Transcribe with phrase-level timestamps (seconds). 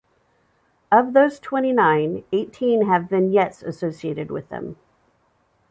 [0.91, 4.77] Of those twenty-nine, eighteen have vignettes associated with them.